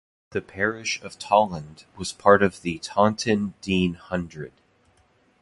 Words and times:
The 0.31 0.41
parish 0.41 0.99
of 1.03 1.19
Tolland 1.19 1.85
was 1.95 2.11
part 2.11 2.41
of 2.41 2.63
the 2.63 2.79
Taunton 2.79 3.53
Deane 3.61 3.93
Hundred. 3.93 4.51